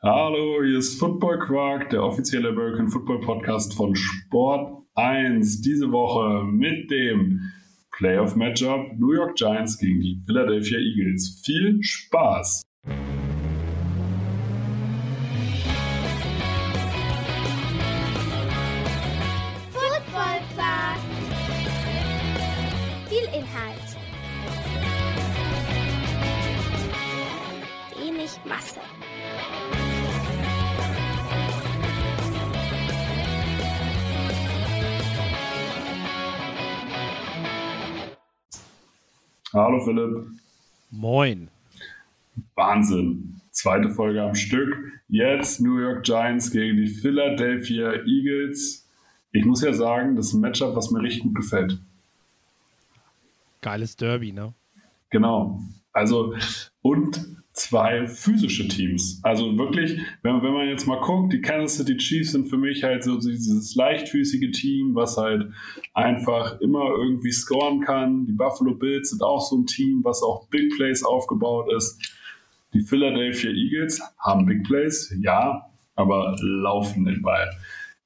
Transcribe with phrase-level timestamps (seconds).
[0.00, 5.60] Hallo, hier ist Football Quark, der offizielle American Football Podcast von Sport 1.
[5.62, 7.40] Diese Woche mit dem
[7.90, 11.42] Playoff Matchup New York Giants gegen die Philadelphia Eagles.
[11.44, 12.62] Viel Spaß!
[19.72, 21.00] Football Quark.
[23.08, 23.96] Viel Inhalt.
[27.96, 28.78] Wenig Masse.
[39.54, 40.26] Hallo Philipp.
[40.90, 41.48] Moin.
[42.54, 43.40] Wahnsinn.
[43.50, 44.76] Zweite Folge am Stück.
[45.08, 48.86] Jetzt New York Giants gegen die Philadelphia Eagles.
[49.32, 51.78] Ich muss ja sagen, das ist ein Matchup, was mir richtig gut gefällt.
[53.62, 54.52] Geiles Derby, ne?
[55.08, 55.62] Genau.
[55.94, 56.34] Also,
[56.82, 59.20] und zwei physische Teams.
[59.22, 62.84] Also wirklich, wenn, wenn man jetzt mal guckt, die Kansas City Chiefs sind für mich
[62.84, 65.50] halt so dieses leichtfüßige Team, was halt
[65.94, 68.26] einfach immer irgendwie scoren kann.
[68.26, 72.14] Die Buffalo Bills sind auch so ein Team, was auch Big Plays aufgebaut ist.
[72.74, 77.50] Die Philadelphia Eagles haben Big Plays, ja, aber laufen den Ball.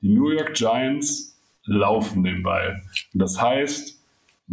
[0.00, 2.82] Die New York Giants laufen den Ball.
[3.12, 4.01] Das heißt,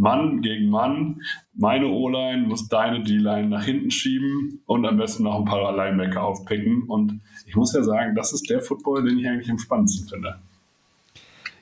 [0.00, 1.20] Mann gegen Mann.
[1.52, 6.22] Meine O-Line muss deine D-Line nach hinten schieben und am besten noch ein paar Linebacker
[6.22, 6.84] aufpicken.
[6.84, 10.40] Und ich muss ja sagen, das ist der Football, den ich eigentlich am spannendsten finde.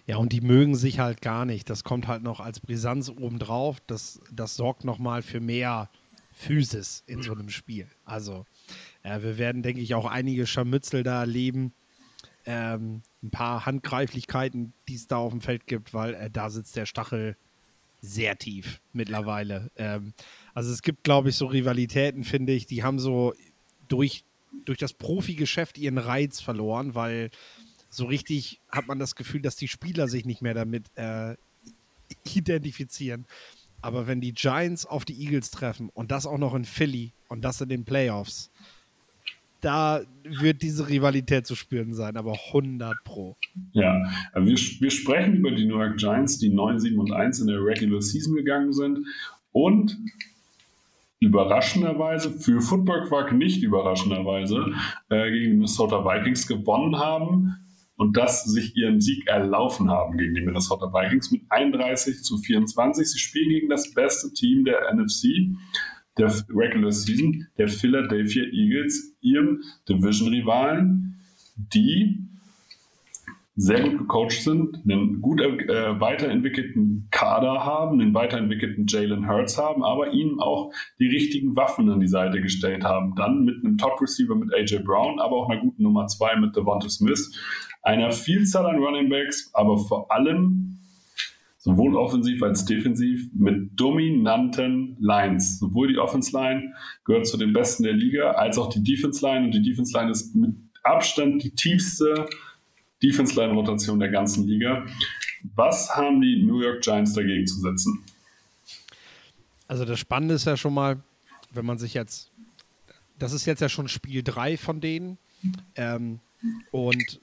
[0.06, 1.68] Ja, und die mögen sich halt gar nicht.
[1.68, 3.78] Das kommt halt noch als Brisanz obendrauf.
[3.88, 5.90] Das, das sorgt nochmal für mehr
[6.32, 7.88] Physis in so einem Spiel.
[8.04, 8.46] Also,
[9.02, 11.72] äh, wir werden, denke ich, auch einige Scharmützel da erleben.
[12.46, 16.76] Ähm, ein paar Handgreiflichkeiten, die es da auf dem Feld gibt, weil äh, da sitzt
[16.76, 17.36] der Stachel
[18.00, 19.70] sehr tief mittlerweile.
[19.76, 20.12] Ähm,
[20.54, 23.34] also es gibt, glaube ich, so Rivalitäten, finde ich, die haben so
[23.88, 24.24] durch,
[24.64, 27.30] durch das Profigeschäft ihren Reiz verloren, weil
[27.90, 31.36] so richtig hat man das Gefühl, dass die Spieler sich nicht mehr damit äh,
[32.24, 33.26] identifizieren.
[33.80, 37.42] Aber wenn die Giants auf die Eagles treffen und das auch noch in Philly und
[37.42, 38.50] das in den Playoffs,
[39.60, 43.36] da wird diese Rivalität zu spüren sein, aber 100 pro.
[43.72, 44.02] Ja,
[44.34, 47.62] wir, wir sprechen über die New York Giants, die 9, 7 und 1 in der
[47.62, 49.06] Regular Season gegangen sind
[49.52, 49.96] und
[51.20, 54.72] überraschenderweise, für Football Quark nicht überraschenderweise,
[55.08, 57.56] äh, gegen die Minnesota Vikings gewonnen haben
[57.96, 63.10] und das sich ihren Sieg erlaufen haben gegen die Minnesota Vikings mit 31 zu 24.
[63.10, 65.56] Sie spielen gegen das beste Team der NFC
[66.18, 71.16] der Regular Season der Philadelphia Eagles, ihrem Division-Rivalen,
[71.56, 72.28] die
[73.60, 79.82] sehr gut gecoacht sind, einen gut äh, weiterentwickelten Kader haben, einen weiterentwickelten Jalen Hurts haben,
[79.82, 83.16] aber ihnen auch die richtigen Waffen an die Seite gestellt haben.
[83.16, 86.88] Dann mit einem Top-Receiver mit AJ Brown, aber auch einer guten Nummer 2 mit Devonta
[86.88, 87.36] Smith,
[87.82, 90.67] einer Vielzahl an Running Backs, aber vor allem
[91.68, 95.58] sowohl offensiv als defensiv mit dominanten Lines.
[95.58, 96.72] Sowohl die Offense Line
[97.04, 99.44] gehört zu den besten der Liga, als auch die Defense Line.
[99.44, 102.26] Und die Defense Line ist mit Abstand die tiefste
[103.02, 104.86] Defense Line Rotation der ganzen Liga.
[105.54, 108.02] Was haben die New York Giants dagegen zu setzen?
[109.66, 111.02] Also das Spannende ist ja schon mal,
[111.52, 112.30] wenn man sich jetzt,
[113.18, 115.18] das ist jetzt ja schon Spiel 3 von denen.
[115.74, 116.20] Ähm,
[116.70, 117.20] und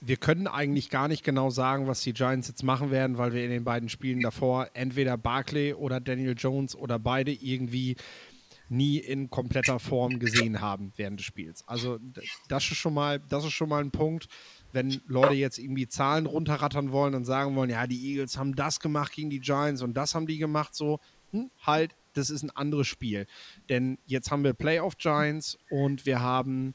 [0.00, 3.44] wir können eigentlich gar nicht genau sagen, was die Giants jetzt machen werden, weil wir
[3.44, 7.96] in den beiden Spielen davor entweder Barclay oder Daniel Jones oder beide irgendwie
[8.68, 11.66] nie in kompletter Form gesehen haben während des Spiels.
[11.66, 11.98] Also
[12.48, 14.28] das ist schon mal, das ist schon mal ein Punkt,
[14.72, 18.80] wenn Leute jetzt irgendwie Zahlen runterrattern wollen und sagen wollen, ja, die Eagles haben das
[18.80, 21.00] gemacht gegen die Giants und das haben die gemacht, so
[21.32, 23.26] hm, halt, das ist ein anderes Spiel.
[23.68, 26.74] Denn jetzt haben wir Playoff Giants und wir haben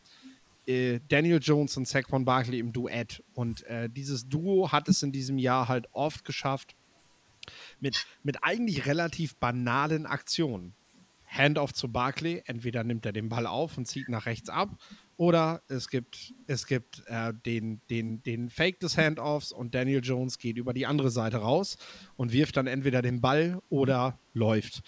[0.67, 3.23] äh, Daniel Jones und Saquon Barkley im Duett.
[3.33, 6.75] Und äh, dieses Duo hat es in diesem Jahr halt oft geschafft,
[7.79, 10.73] mit, mit eigentlich relativ banalen Aktionen.
[11.25, 14.77] Handoff zu Barkley, entweder nimmt er den Ball auf und zieht nach rechts ab,
[15.17, 20.37] oder es gibt, es gibt äh, den, den, den Fake des Handoffs und Daniel Jones
[20.37, 21.77] geht über die andere Seite raus
[22.15, 24.81] und wirft dann entweder den Ball oder läuft.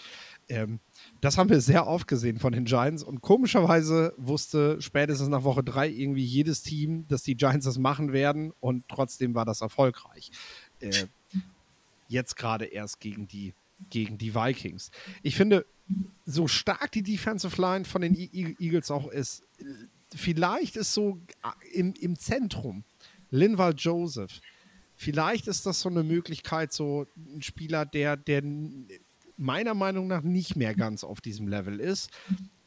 [0.48, 0.80] Ähm,
[1.20, 5.64] das haben wir sehr oft gesehen von den Giants und komischerweise wusste spätestens nach Woche
[5.64, 10.30] drei irgendwie jedes Team, dass die Giants das machen werden und trotzdem war das erfolgreich.
[10.80, 11.06] Äh,
[12.08, 13.54] jetzt gerade erst gegen die,
[13.90, 14.90] gegen die Vikings.
[15.22, 15.66] Ich finde,
[16.24, 19.42] so stark die Defensive Line von den Eagles auch ist,
[20.14, 22.84] vielleicht ist so äh, im, im Zentrum
[23.30, 24.40] Linval Joseph.
[24.94, 28.42] Vielleicht ist das so eine Möglichkeit, so ein Spieler, der, der
[29.36, 32.10] meiner Meinung nach nicht mehr ganz auf diesem Level ist,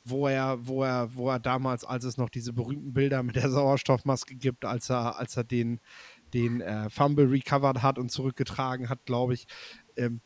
[0.06, 3.50] wo er, wo er, wo er damals, als es noch diese berühmten Bilder mit der
[3.50, 5.80] Sauerstoffmaske gibt, als er, als er den,
[6.34, 9.48] den äh, Fumble recovered hat und zurückgetragen hat, glaube ich,
[9.98, 10.22] ähm,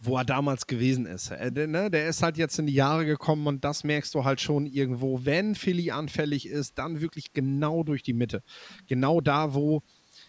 [0.00, 1.30] wo er damals gewesen ist.
[1.30, 4.24] Äh, der, ne, der ist halt jetzt in die Jahre gekommen und das merkst du
[4.24, 8.42] halt schon irgendwo, wenn Philly anfällig ist, dann wirklich genau durch die Mitte.
[8.88, 9.82] Genau da, wo,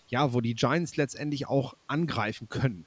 [0.07, 2.86] ja, wo die Giants letztendlich auch angreifen können.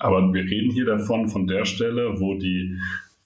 [0.00, 2.76] Aber wir reden hier davon, von der Stelle, wo die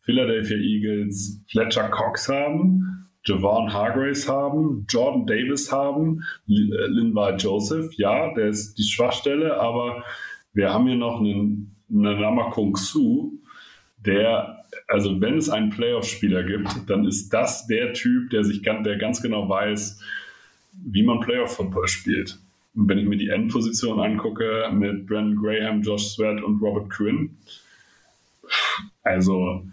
[0.03, 8.35] Philadelphia Eagles Fletcher Cox haben, Javon Hargraves haben, Jordan Davis haben, äh, Linval Joseph, ja,
[8.35, 10.05] der ist die Schwachstelle, aber
[10.53, 13.41] wir haben hier noch einen, einen Ramakong Su,
[13.97, 18.85] der, also wenn es einen Playoff-Spieler gibt, dann ist das der Typ, der sich ganz,
[18.85, 20.03] der ganz genau weiß,
[20.85, 22.39] wie man Playoff-Football spielt.
[22.75, 27.39] Wenn ich mir die Endposition angucke mit Brandon Graham, Josh Sweat und Robert Quinn,
[29.03, 29.65] also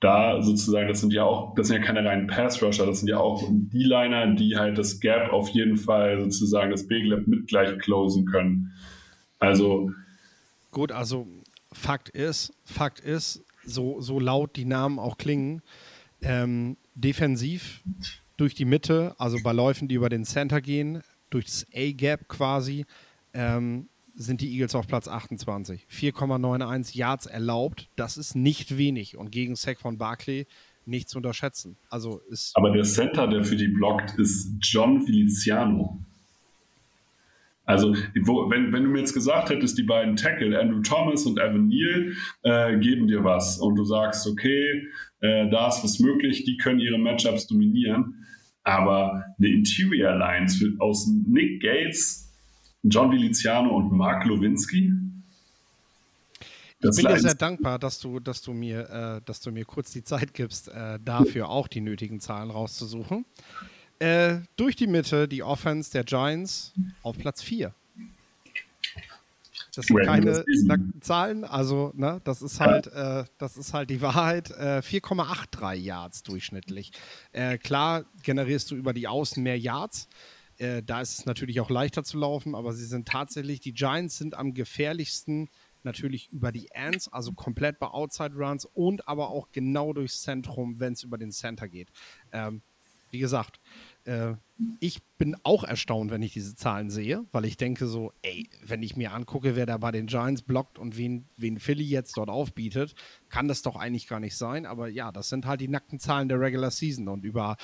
[0.00, 3.18] da sozusagen, das sind ja auch, das sind ja keine reinen Pass-Rusher, das sind ja
[3.18, 7.76] auch die Liner, die halt das Gap auf jeden Fall sozusagen das Big mit gleich
[7.78, 8.72] closen können.
[9.40, 9.90] Also.
[10.70, 11.26] Gut, also
[11.72, 15.62] Fakt ist, Fakt ist, so, so laut die Namen auch klingen,
[16.22, 17.82] ähm, defensiv
[18.36, 22.84] durch die Mitte, also bei Läufen, die über den Center gehen, durch das A-Gap quasi,
[23.34, 25.86] ähm, sind die Eagles auf Platz 28.
[25.90, 27.88] 4,91 Yards erlaubt.
[27.96, 30.46] Das ist nicht wenig und gegen Saquon Barkley
[30.86, 31.76] nicht zu unterschätzen.
[31.88, 35.98] Also ist Aber der Center, der für die blockt, ist John Feliciano.
[37.68, 41.38] Also, wo, wenn, wenn du mir jetzt gesagt hättest, die beiden Tackle, Andrew Thomas und
[41.38, 44.88] Evan Neal, äh, geben dir was und du sagst, okay,
[45.20, 48.24] äh, da ist was möglich, die können ihre Matchups dominieren,
[48.68, 52.30] aber eine Interior Lines aus Nick Gates,
[52.82, 54.92] John Viliziano und Mark Lowinski.
[56.80, 59.90] ich bin dir sehr dankbar, dass du, dass du mir, äh, dass du mir kurz
[59.90, 63.24] die Zeit gibst, äh, dafür auch die nötigen Zahlen rauszusuchen.
[64.00, 66.72] Äh, durch die Mitte die Offense der Giants
[67.02, 67.74] auf Platz 4.
[69.74, 74.00] Das sind keine nackten Zahlen, also ne, das ist halt, äh, das ist halt die
[74.00, 74.50] Wahrheit.
[74.50, 76.92] Äh, 4,83 Yards durchschnittlich.
[77.32, 80.08] Äh, klar generierst du über die Außen mehr Yards,
[80.58, 84.18] äh, da ist es natürlich auch leichter zu laufen, aber sie sind tatsächlich, die Giants
[84.18, 85.48] sind am gefährlichsten
[85.84, 90.80] natürlich über die Ants, also komplett bei Outside Runs und aber auch genau durchs Zentrum,
[90.80, 91.90] wenn es über den Center geht.
[92.32, 92.62] Ähm,
[93.10, 93.60] wie gesagt,
[94.08, 94.36] äh,
[94.80, 98.82] ich bin auch erstaunt, wenn ich diese Zahlen sehe, weil ich denke so, ey, wenn
[98.82, 102.28] ich mir angucke, wer da bei den Giants blockt und wen, wen Philly jetzt dort
[102.28, 102.94] aufbietet,
[103.28, 104.66] kann das doch eigentlich gar nicht sein.
[104.66, 107.56] Aber ja, das sind halt die nackten Zahlen der Regular Season und über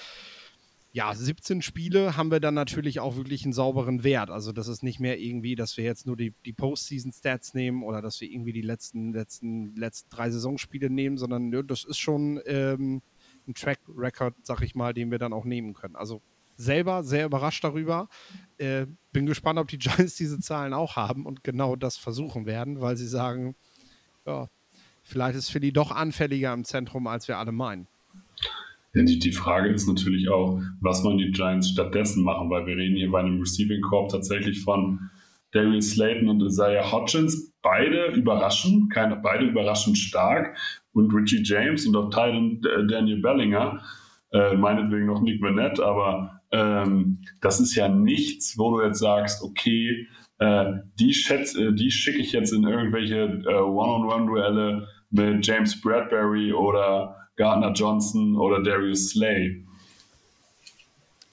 [0.93, 4.31] ja, 17 Spiele haben wir dann natürlich auch wirklich einen sauberen Wert.
[4.31, 8.01] Also das ist nicht mehr irgendwie, dass wir jetzt nur die, die Postseason-Stats nehmen oder
[8.01, 12.41] dass wir irgendwie die letzten, letzten, letzten drei Saisonspiele nehmen, sondern ja, das ist schon
[12.47, 13.03] ähm,
[13.49, 15.97] ein Track-Record, sag ich mal, den wir dann auch nehmen können.
[15.97, 16.23] Also
[16.57, 18.09] selber sehr überrascht darüber.
[18.59, 22.81] Äh, bin gespannt, ob die Giants diese Zahlen auch haben und genau das versuchen werden,
[22.81, 23.55] weil sie sagen,
[24.27, 24.49] ja,
[25.03, 27.87] vielleicht ist Philly doch anfälliger im Zentrum, als wir alle meinen.
[28.95, 32.77] Ja, die, die Frage ist natürlich auch, was wollen die Giants stattdessen machen, weil wir
[32.77, 35.11] reden hier bei einem Receiving Corp tatsächlich von
[35.51, 40.57] Darius Slayton und Isaiah Hodgins, beide überraschend, keine, beide überraschend stark
[40.93, 43.81] und Richie James und auch Tylen äh, Daniel Bellinger,
[44.33, 49.43] äh, meinetwegen noch Nick Burnett, aber ähm, das ist ja nichts, wo du jetzt sagst,
[49.43, 50.07] okay,
[50.39, 57.17] äh, die, äh, die schicke ich jetzt in irgendwelche äh, One-on-One-Duelle mit James Bradbury oder
[57.37, 59.65] Gardner Johnson oder Darius Slay.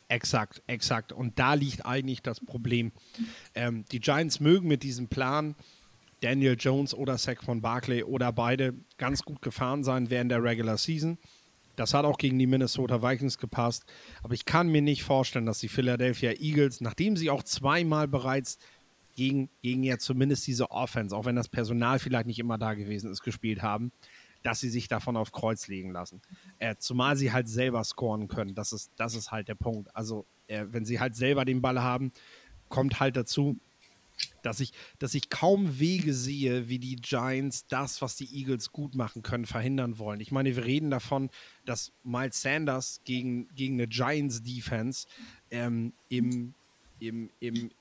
[0.07, 1.13] Exakt, exakt.
[1.13, 2.91] Und da liegt eigentlich das Problem.
[3.53, 5.55] Ähm, die Giants mögen mit diesem Plan
[6.21, 11.17] Daniel Jones oder Saquon Barkley oder beide ganz gut gefahren sein während der Regular Season.
[11.81, 13.85] Das hat auch gegen die Minnesota Vikings gepasst.
[14.21, 18.59] Aber ich kann mir nicht vorstellen, dass die Philadelphia Eagles, nachdem sie auch zweimal bereits
[19.15, 23.11] gegen, gegen ja zumindest diese Offense, auch wenn das Personal vielleicht nicht immer da gewesen
[23.11, 23.91] ist, gespielt haben,
[24.43, 26.21] dass sie sich davon auf Kreuz legen lassen.
[26.59, 28.53] Äh, zumal sie halt selber scoren können.
[28.53, 29.95] Das ist, das ist halt der Punkt.
[29.95, 32.11] Also, äh, wenn sie halt selber den Ball haben,
[32.69, 33.57] kommt halt dazu,
[34.41, 38.95] dass ich, dass ich kaum Wege sehe, wie die Giants das, was die Eagles gut
[38.95, 40.19] machen können, verhindern wollen.
[40.19, 41.29] Ich meine, wir reden davon,
[41.65, 45.07] dass Miles Sanders gegen, gegen eine Giants-Defense
[45.49, 46.53] ähm, im,
[46.99, 47.71] im, im,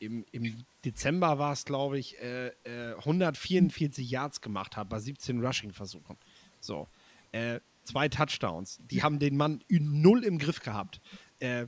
[0.00, 5.44] im, im Dezember war es, glaube ich, äh, äh, 144 Yards gemacht hat bei 17
[5.44, 6.16] Rushing-Versuchen.
[6.60, 6.88] So.
[7.32, 8.80] Äh, zwei Touchdowns.
[8.90, 11.00] Die haben den Mann null im Griff gehabt.
[11.38, 11.66] Äh,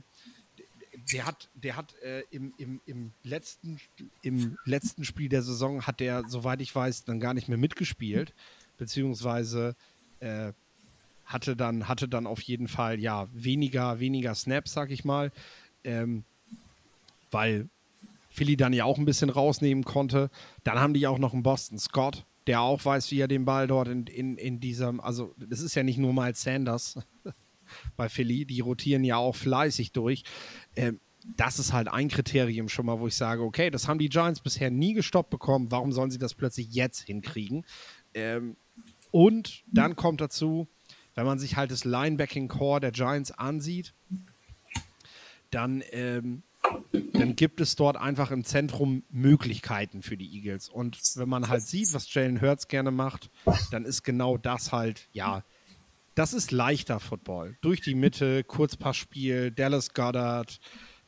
[1.11, 3.79] der hat, der hat äh, im, im, im, letzten,
[4.21, 8.33] im letzten Spiel der Saison hat der, soweit ich weiß, dann gar nicht mehr mitgespielt,
[8.77, 9.75] beziehungsweise
[10.19, 10.51] äh,
[11.25, 15.31] hatte dann, hatte dann auf jeden Fall ja weniger, weniger Snaps, sag ich mal.
[15.83, 16.23] Ähm,
[17.31, 17.69] weil
[18.29, 20.29] Philly dann ja auch ein bisschen rausnehmen konnte.
[20.63, 23.67] Dann haben die auch noch einen Boston Scott, der auch weiß, wie er den Ball
[23.67, 26.99] dort in, in, in diesem, also das ist ja nicht nur Miles Sanders
[27.95, 30.23] bei Philly, die rotieren ja auch fleißig durch.
[30.75, 30.99] Ähm,
[31.35, 34.39] das ist halt ein Kriterium schon mal, wo ich sage, okay, das haben die Giants
[34.39, 37.65] bisher nie gestoppt bekommen, warum sollen sie das plötzlich jetzt hinkriegen?
[38.13, 38.55] Ähm,
[39.11, 40.67] und dann kommt dazu,
[41.15, 43.93] wenn man sich halt das Linebacking-Core der Giants ansieht,
[45.49, 46.43] dann ähm,
[47.13, 50.69] dann gibt es dort einfach im Zentrum Möglichkeiten für die Eagles.
[50.69, 53.29] Und wenn man halt sieht, was Jalen Hurts gerne macht,
[53.71, 55.43] dann ist genau das halt, ja,
[56.17, 57.57] das ist leichter Football.
[57.61, 60.59] Durch die Mitte, Kurzpassspiel, Dallas Goddard,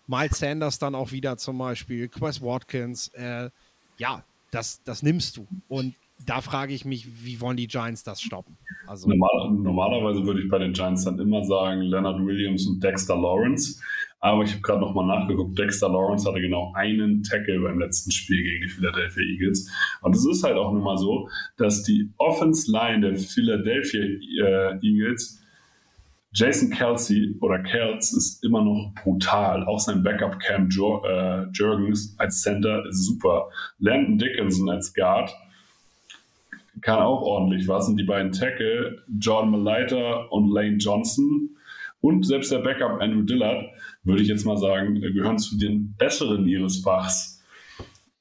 [0.06, 3.50] Miles Sanders dann auch wieder zum Beispiel, Quest Watkins, äh,
[3.98, 5.48] ja, das, das nimmst du.
[5.68, 8.58] Und da frage ich mich, wie wollen die Giants das stoppen?
[8.86, 13.16] Also Normal, normalerweise würde ich bei den Giants dann immer sagen, Leonard Williams und Dexter
[13.16, 13.82] Lawrence.
[14.22, 18.44] Aber ich habe gerade nochmal nachgeguckt, Dexter Lawrence hatte genau einen Tackle beim letzten Spiel
[18.44, 19.72] gegen die Philadelphia Eagles.
[20.02, 24.80] Und es ist halt auch nun mal so, dass die Offense Line der Philadelphia äh,
[24.82, 25.42] Eagles,
[26.34, 29.64] Jason Kelsey oder Kels ist immer noch brutal.
[29.66, 33.50] Auch sein Backup Cam jo äh, Jurgens als Center ist super.
[33.80, 35.34] Landon Dickinson als Guard
[36.82, 37.88] kann auch ordentlich was.
[37.88, 41.58] Und die beiden Tackle, Jordan Malaita und Lane Johnson
[42.02, 43.66] und selbst der Backup Andrew Dillard,
[44.04, 47.44] würde ich jetzt mal sagen, gehören zu den besseren ihres Fachs.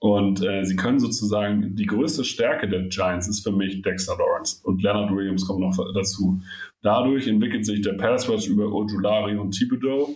[0.01, 4.61] Und äh, sie können sozusagen, die größte Stärke der Giants ist für mich Dexter Lawrence
[4.65, 6.41] und Leonard Williams kommt noch dazu.
[6.83, 10.15] Dadurch entwickelt sich der Pass Rush über Ojulari und Thibodeau.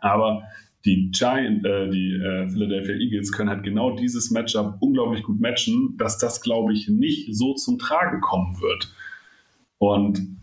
[0.00, 0.42] Aber
[0.86, 5.96] die Giant, äh, die äh, Philadelphia Eagles können halt genau dieses Matchup unglaublich gut matchen,
[5.98, 8.90] dass das, glaube ich, nicht so zum Tragen kommen wird.
[9.76, 10.38] Und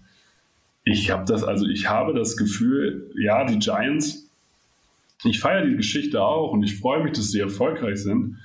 [0.86, 4.30] ich habe das, also ich habe das Gefühl, ja, die Giants,
[5.24, 8.38] ich feiere die Geschichte auch und ich freue mich, dass sie erfolgreich sind.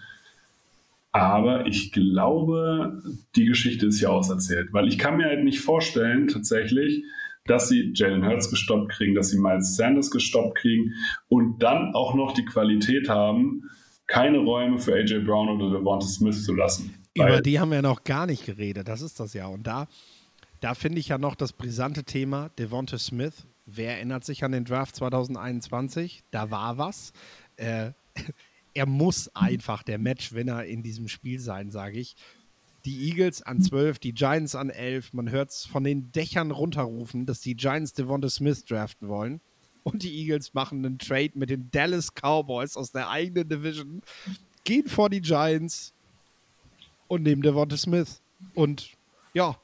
[1.13, 3.03] Aber ich glaube,
[3.37, 7.05] die Geschichte ist ja auserzählt, weil ich kann mir halt nicht vorstellen, tatsächlich,
[7.47, 10.95] dass sie Jalen Hurts gestoppt kriegen, dass sie Miles Sanders gestoppt kriegen
[11.29, 13.65] und dann auch noch die Qualität haben,
[14.07, 16.95] keine Räume für AJ Brown oder Devonta Smith zu lassen.
[17.15, 19.47] Über die haben wir ja noch gar nicht geredet, das ist das ja.
[19.47, 19.89] Und da,
[20.61, 23.47] da finde ich ja noch das brisante Thema Devonta Smith.
[23.67, 26.25] Wer erinnert sich an den Draft 2021?
[26.31, 27.13] Da war was.
[27.57, 27.93] Äh,
[28.75, 32.17] er muss einfach der Matchwinner in diesem Spiel sein, sage ich
[32.85, 35.13] die Eagles an 12, die Giants an 11.
[35.13, 39.41] Man hört es von den Dächern runterrufen, dass die Giants Devonta Smith draften wollen.
[39.83, 44.03] Und die Eagles machen einen Trade mit den Dallas Cowboys aus der eigenen Division,
[44.65, 45.95] gehen vor die Giants
[47.09, 48.21] und nehmen Devonta Smith.
[48.55, 48.91] Und
[49.33, 49.57] ja,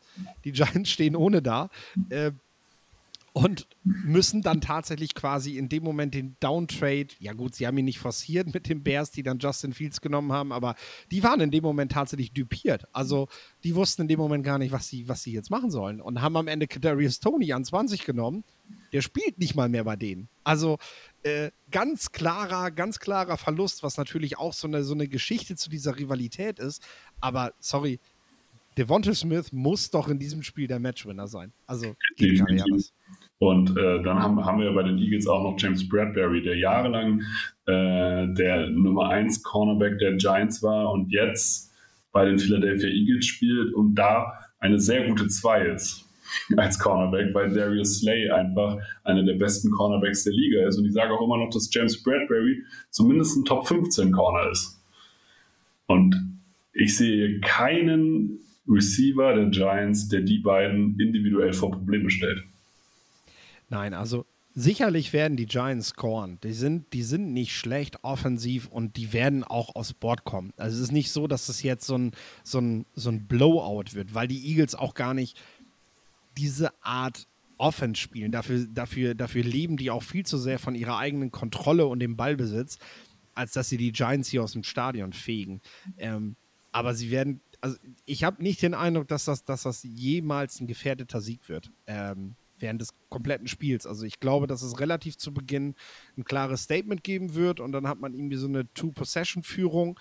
[0.45, 1.71] die Giants stehen ohne da.
[2.11, 2.33] Äh,
[3.37, 7.85] und müssen dann tatsächlich quasi in dem Moment den Downtrade, ja gut, sie haben ihn
[7.85, 10.75] nicht forciert mit den Bears, die dann Justin Fields genommen haben, aber
[11.11, 12.87] die waren in dem Moment tatsächlich dupiert.
[12.95, 13.29] Also
[13.63, 16.23] die wussten in dem Moment gar nicht, was sie, was sie jetzt machen sollen und
[16.23, 18.43] haben am Ende Kadarius Tony an 20 genommen.
[18.95, 20.31] Der spielt nicht mal mehr bei denen.
[20.43, 20.79] Also
[21.23, 25.69] äh, ganz klarer, ganz klarer Verlust, was natürlich auch so eine, so eine Geschichte zu
[25.69, 26.83] dieser Rivalität ist.
[27.21, 28.01] Aber sorry,
[28.77, 31.53] Devonta Smith muss doch in diesem Spiel der Matchwinner sein.
[31.67, 32.93] Also geht gar nicht anders.
[33.39, 37.21] Und äh, dann haben, haben wir bei den Eagles auch noch James Bradbury, der jahrelang
[37.67, 41.73] äh, der Nummer 1 Cornerback der Giants war und jetzt
[42.13, 46.05] bei den Philadelphia Eagles spielt und da eine sehr gute 2 ist
[46.57, 50.79] als Cornerback, weil Darius Slay einfach einer der besten Cornerbacks der Liga ist.
[50.79, 54.83] Und ich sage auch immer noch, dass James Bradbury zumindest ein Top 15 Corner ist.
[55.87, 56.41] Und
[56.73, 62.43] ich sehe keinen Receiver der Giants, der die beiden individuell vor Probleme stellt.
[63.69, 66.39] Nein, also sicherlich werden die Giants scoren.
[66.43, 70.53] Die sind, die sind nicht schlecht offensiv und die werden auch aufs Board kommen.
[70.57, 73.95] Also es ist nicht so, dass es jetzt so ein, so ein, so ein Blowout
[73.95, 75.41] wird, weil die Eagles auch gar nicht
[76.37, 77.27] diese Art
[77.59, 78.33] Offense spielen.
[78.33, 82.17] Dafür, dafür, dafür leben die auch viel zu sehr von ihrer eigenen Kontrolle und dem
[82.17, 82.79] Ballbesitz,
[83.35, 85.61] als dass sie die Giants hier aus dem Stadion fegen.
[85.99, 86.37] Ähm,
[86.73, 90.69] aber sie werden, also ich habe nicht den Eindruck, dass das, dass das jemals ein
[90.69, 91.73] gefährdeter Sieg wird.
[91.87, 93.87] Ähm, während des kompletten Spiels.
[93.87, 95.75] Also ich glaube, dass es relativ zu Beginn
[96.17, 100.01] ein klares Statement geben wird und dann hat man irgendwie so eine Two-Possession-Führung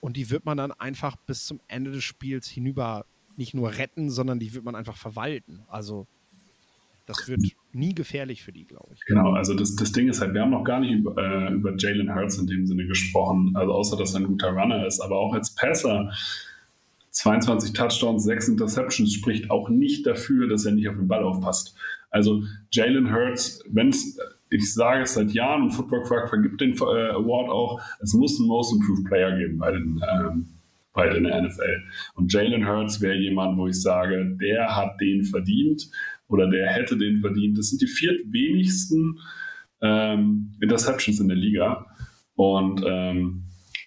[0.00, 3.06] und die wird man dann einfach bis zum Ende des Spiels hinüber
[3.36, 5.64] nicht nur retten, sondern die wird man einfach verwalten.
[5.66, 6.06] Also
[7.06, 7.40] das wird
[7.72, 9.00] nie gefährlich für die, glaube ich.
[9.06, 11.76] Genau, also das, das Ding ist halt, wir haben noch gar nicht über, äh, über
[11.76, 15.16] Jalen Hurts in dem Sinne gesprochen, also außer, dass er ein guter Runner ist, aber
[15.16, 16.12] auch als Passer
[17.16, 21.74] 22 Touchdowns, 6 Interceptions spricht auch nicht dafür, dass er nicht auf den Ball aufpasst.
[22.10, 24.18] Also Jalen Hurts, wenn es,
[24.50, 28.38] ich sage es seit Jahren und Football Quark vergibt den äh, Award auch, es muss
[28.38, 30.48] einen Most Improved Player geben bei den ähm,
[30.92, 31.82] bei den NFL.
[32.14, 35.88] Und Jalen Hurts wäre jemand, wo ich sage, der hat den verdient
[36.26, 37.56] oder der hätte den verdient.
[37.56, 39.20] Das sind die viertwenigsten
[39.82, 41.86] ähm, Interceptions in der Liga.
[42.34, 43.44] Und ähm,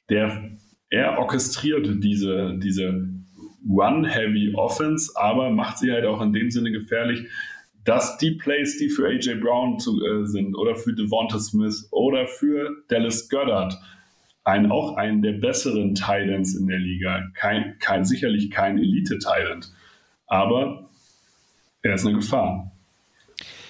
[0.10, 0.52] der,
[0.90, 3.19] er orchestriert diese, diese
[3.68, 7.28] Run-Heavy Offense, aber macht sie halt auch in dem Sinne gefährlich,
[7.84, 12.28] dass die Plays, die für AJ Brown zu, äh, sind oder für Devonta Smith oder
[12.28, 13.74] für Dallas Goddard,
[14.44, 19.74] ein, auch einen der besseren Titans in der Liga, kein, kein, sicherlich kein Elite-Titant,
[20.28, 20.90] aber
[21.82, 22.72] er ist eine Gefahr.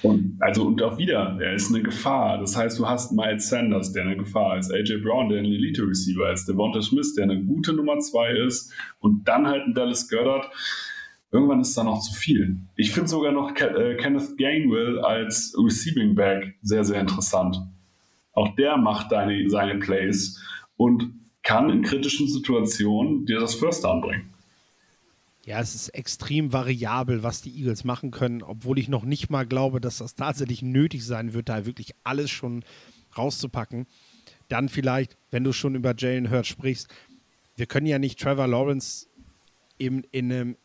[0.01, 2.37] Und, also, und auch wieder, er ist eine Gefahr.
[2.37, 6.31] Das heißt, du hast Miles Sanders, der eine Gefahr ist, AJ Brown, der ein Elite-Receiver
[6.31, 10.49] ist, Devonta Smith, der eine gute Nummer zwei ist, und dann halt ein Dallas Goddard.
[11.31, 12.57] Irgendwann ist da noch zu viel.
[12.75, 17.57] Ich finde sogar noch äh, Kenneth Gainwell als Receiving Back sehr, sehr interessant.
[18.33, 20.41] Auch der macht deine, seine Plays
[20.77, 21.13] und
[21.43, 24.33] kann in kritischen Situationen dir das First Down bringen.
[25.45, 29.45] Ja, es ist extrem variabel, was die Eagles machen können, obwohl ich noch nicht mal
[29.45, 32.63] glaube, dass das tatsächlich nötig sein wird, da wirklich alles schon
[33.17, 33.87] rauszupacken.
[34.49, 36.87] Dann vielleicht, wenn du schon über Jalen Hurts sprichst,
[37.55, 39.07] wir können ja nicht Trevor Lawrence
[39.77, 40.57] in, in einem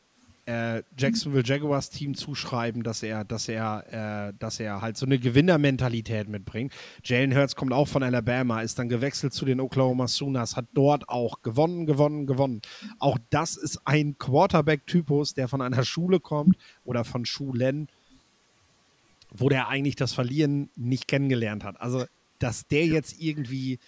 [0.46, 5.18] äh, Jacksonville Jaguars Team zuschreiben, dass er, dass er, äh, dass er halt so eine
[5.18, 6.72] Gewinnermentalität mitbringt.
[7.02, 11.08] Jalen Hurts kommt auch von Alabama, ist dann gewechselt zu den Oklahoma Sooners, hat dort
[11.08, 12.62] auch gewonnen, gewonnen, gewonnen.
[12.98, 17.88] Auch das ist ein Quarterback-Typus, der von einer Schule kommt oder von Schulen,
[19.30, 21.80] wo der eigentlich das Verlieren nicht kennengelernt hat.
[21.80, 22.04] Also,
[22.38, 23.78] dass der jetzt irgendwie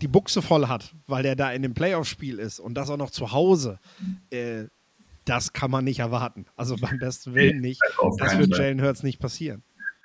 [0.00, 3.10] die Buchse voll hat, weil der da in dem Playoff-Spiel ist und das auch noch
[3.10, 3.78] zu Hause.
[4.30, 4.64] Äh,
[5.24, 6.46] das kann man nicht erwarten.
[6.56, 7.80] Also beim besten Willen nicht.
[8.18, 9.62] Das wird Jalen Hurts nicht passieren.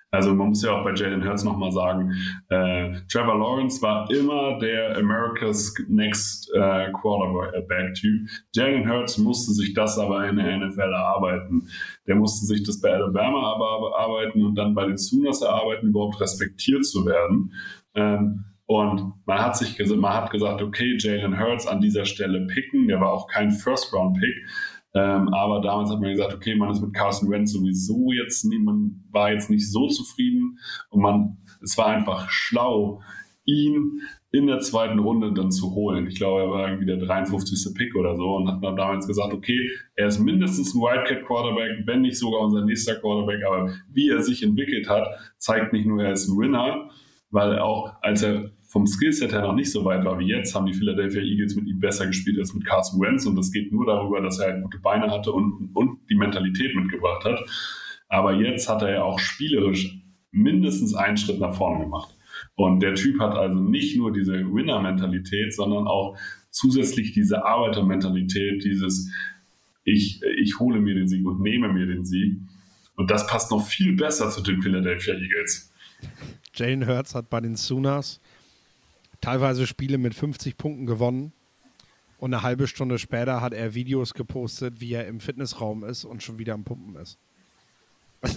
[0.10, 2.14] Also man muss ja auch bei Jalen Hurts nochmal sagen,
[2.48, 8.30] äh, Trevor Lawrence war immer der America's Next äh, Quarterback-Typ.
[8.56, 11.68] Jalen Hurts musste sich das aber in der NFL erarbeiten.
[12.08, 16.22] Der musste sich das bei Alabama aber erarbeiten und dann bei den Sooners erarbeiten, überhaupt
[16.22, 17.52] respektiert zu werden.
[17.94, 22.88] Ähm, und man hat sich man hat gesagt, okay, Jalen Hurts an dieser Stelle picken.
[22.88, 24.46] Der war auch kein First-Round-Pick.
[24.98, 29.04] Ähm, aber damals hat man gesagt, okay, man ist mit Carson Wentz sowieso jetzt, man
[29.12, 30.58] war jetzt nicht so zufrieden
[30.90, 33.02] und man, es war einfach schlau,
[33.46, 36.08] ihn in der zweiten Runde dann zu holen.
[36.08, 37.76] Ich glaube, er war irgendwie der 53.
[37.76, 41.86] Pick oder so und hat dann damals gesagt, okay, er ist mindestens ein Wildcat Quarterback,
[41.86, 45.08] wenn nicht sogar unser nächster Quarterback, aber wie er sich entwickelt hat,
[45.38, 46.90] zeigt nicht nur, er ist ein Winner,
[47.30, 50.66] weil auch als er vom Skillset her noch nicht so weit war wie jetzt, haben
[50.66, 53.26] die Philadelphia Eagles mit ihm besser gespielt als mit Carson Wentz.
[53.26, 56.76] Und das geht nur darüber, dass er halt gute Beine hatte und, und die Mentalität
[56.76, 57.40] mitgebracht hat.
[58.10, 59.98] Aber jetzt hat er ja auch spielerisch
[60.32, 62.14] mindestens einen Schritt nach vorne gemacht.
[62.56, 66.18] Und der Typ hat also nicht nur diese Winner-Mentalität, sondern auch
[66.52, 69.12] zusätzlich diese Arbeiter-Mentalität, dieses
[69.84, 72.40] ich, ich hole mir den Sieg und nehme mir den Sieg.
[72.96, 75.72] Und das passt noch viel besser zu den Philadelphia Eagles.
[76.54, 78.20] Jalen Hurts hat bei den Sooners
[79.22, 81.34] teilweise Spiele mit 50 Punkten gewonnen.
[82.20, 86.24] Und eine halbe Stunde später hat er Videos gepostet, wie er im Fitnessraum ist und
[86.24, 87.20] schon wieder am Pumpen ist.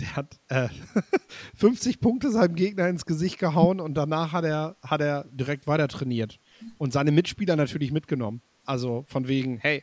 [0.00, 0.68] der hat äh,
[1.56, 5.88] 50 Punkte seinem Gegner ins Gesicht gehauen und danach hat er, hat er direkt weiter
[5.88, 6.38] trainiert.
[6.78, 8.40] Und seine Mitspieler natürlich mitgenommen.
[8.64, 9.82] Also von wegen, hey,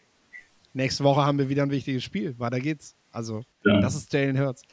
[0.73, 2.38] nächste Woche haben wir wieder ein wichtiges Spiel.
[2.39, 2.95] Weiter geht's.
[3.12, 3.80] Also, ja.
[3.82, 4.63] das ist Jalen Hurts.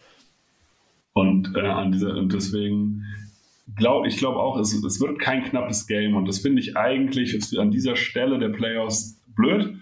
[1.13, 3.05] Und, äh, an dieser, und deswegen
[3.77, 7.59] glaub, ich glaube auch, es, es wird kein knappes Game und das finde ich eigentlich
[7.59, 9.77] an dieser Stelle der Playoffs blöd.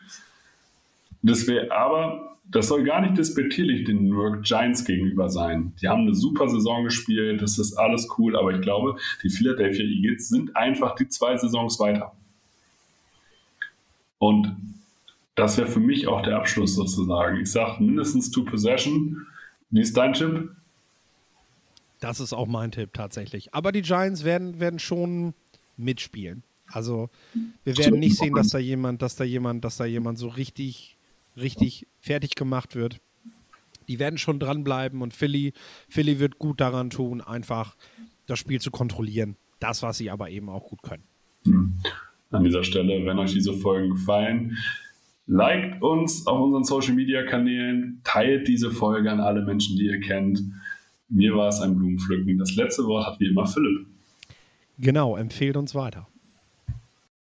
[1.23, 5.73] Das wäre aber, das soll gar nicht despektierlich den New York Giants gegenüber sein.
[5.81, 9.85] Die haben eine super Saison gespielt, das ist alles cool, aber ich glaube, die Philadelphia
[9.85, 12.13] Eagles sind einfach die zwei Saisons weiter.
[14.19, 14.57] Und
[15.35, 17.41] das wäre für mich auch der Abschluss sozusagen.
[17.41, 19.27] Ich sage mindestens Two Possession.
[19.71, 20.51] Wie ist dein Chip?
[22.03, 23.55] Das ist auch mein Tipp tatsächlich.
[23.55, 25.35] Aber die Giants werden, werden schon
[25.77, 26.43] mitspielen.
[26.67, 27.11] Also
[27.63, 30.97] wir werden nicht sehen, dass da jemand, dass da jemand, dass da jemand so richtig,
[31.37, 33.01] richtig fertig gemacht wird.
[33.87, 35.53] Die werden schon dranbleiben und Philly,
[35.89, 37.77] Philly wird gut daran tun, einfach
[38.27, 39.37] das Spiel zu kontrollieren.
[39.61, 41.05] Das, was sie aber eben auch gut können.
[41.45, 41.75] Hm.
[42.33, 44.57] An dieser Stelle, wenn euch diese Folgen gefallen,
[45.29, 50.01] liked uns auf unseren Social Media Kanälen, teilt diese Folge an alle Menschen, die ihr
[50.01, 50.43] kennt.
[51.15, 52.39] Mir war es ein Blumenpflücken.
[52.39, 53.87] Das letzte Wort hat wie immer Philipp.
[54.79, 56.09] Genau, empfehlt uns weiter.